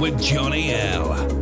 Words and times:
with 0.00 0.20
Johnny 0.20 0.74
L. 0.74 1.41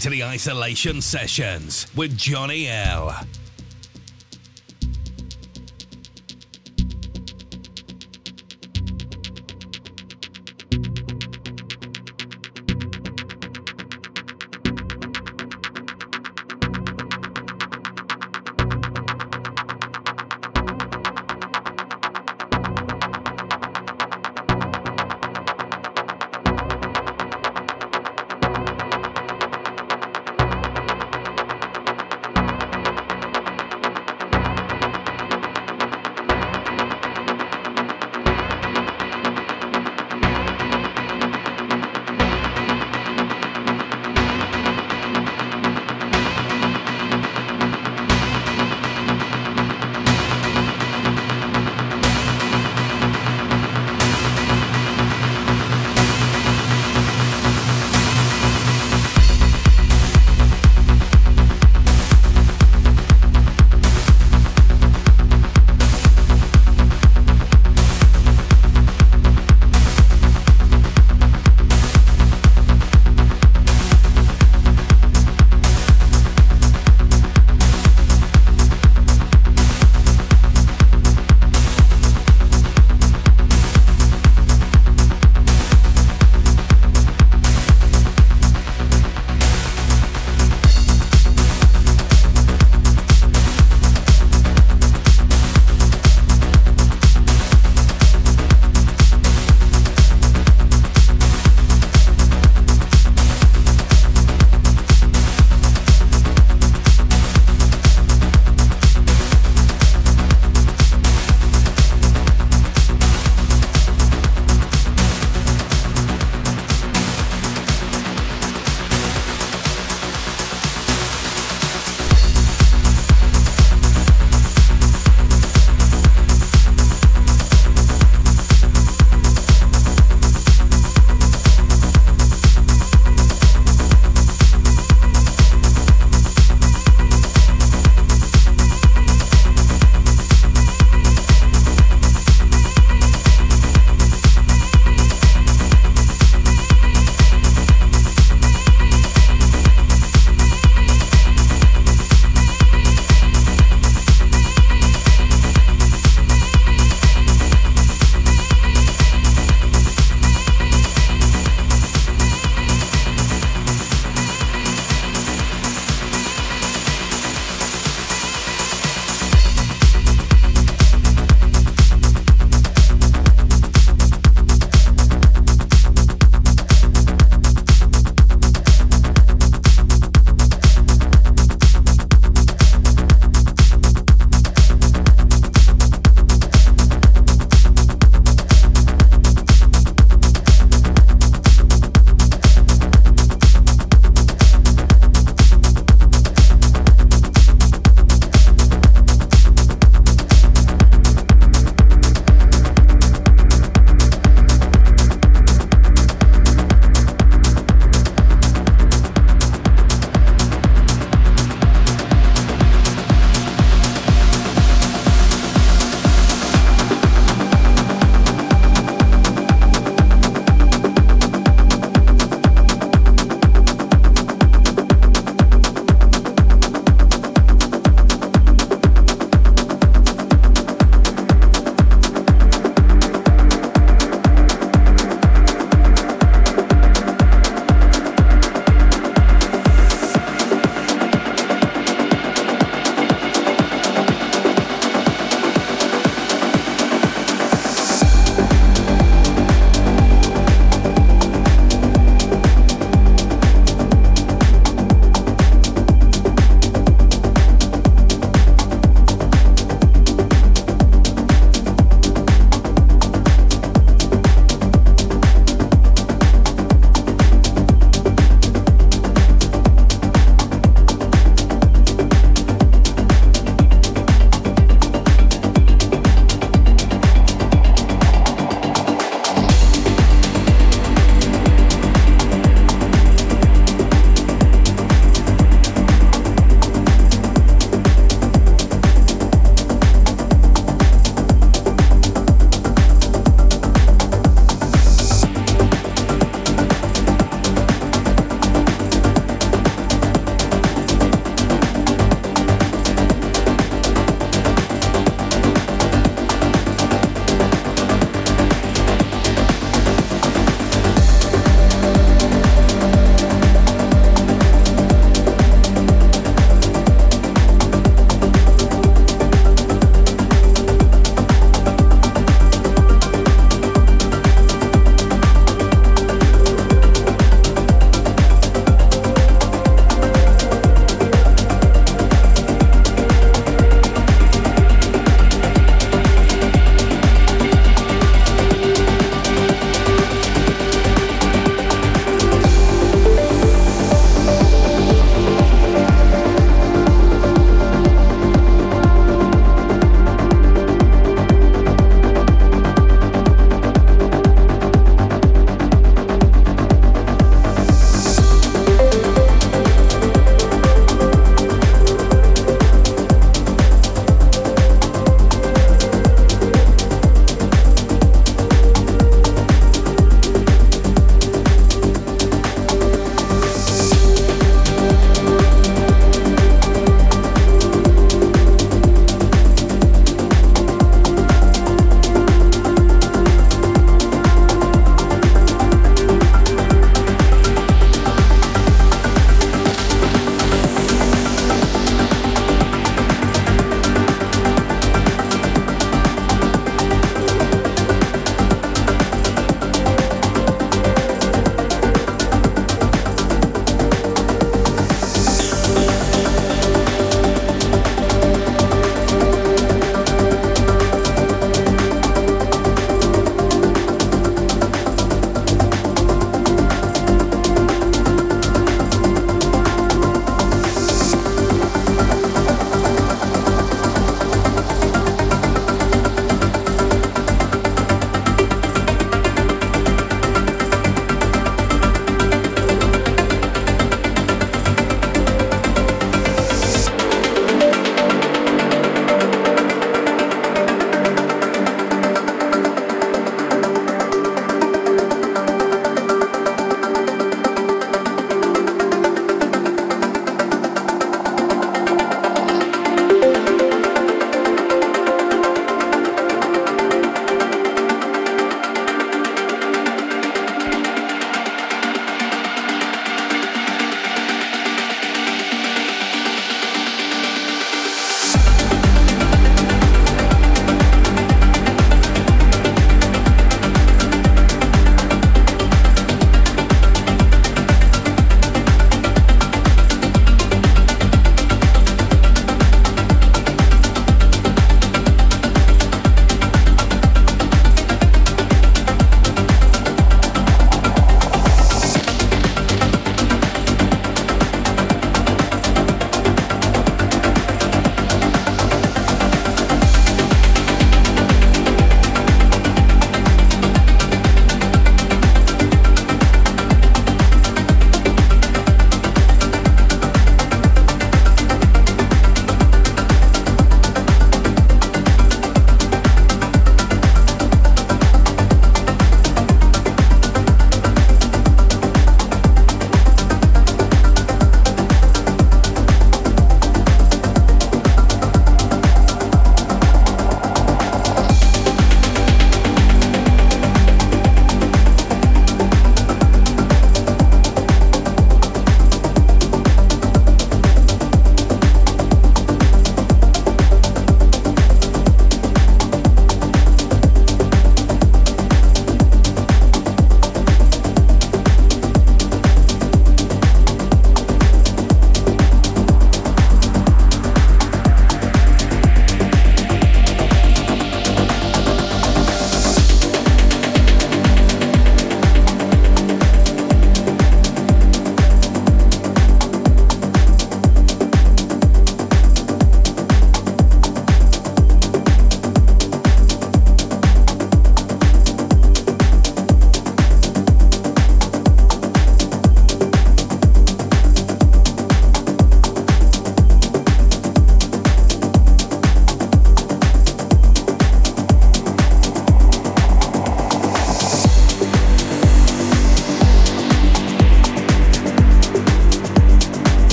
to 0.00 0.08
the 0.08 0.24
Isolation 0.24 1.02
Sessions 1.02 1.86
with 1.94 2.16
Johnny 2.16 2.68
L. 2.68 3.14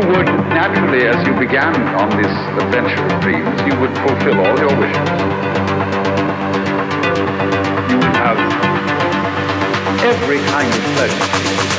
you 0.00 0.08
would 0.10 0.26
naturally, 0.50 1.08
as 1.08 1.26
you 1.26 1.34
began 1.34 1.74
on 1.96 2.08
this 2.10 2.32
adventure 2.62 3.04
of 3.04 3.20
dreams, 3.20 3.60
you 3.66 3.78
would 3.80 3.92
fulfill 3.98 4.38
all 4.38 4.56
your 4.58 4.74
wishes. 4.78 5.08
You 7.90 7.96
would 7.98 8.16
have 8.16 8.38
every 10.04 10.38
kind 10.38 10.72
of 10.72 10.80
pleasure. 10.94 11.77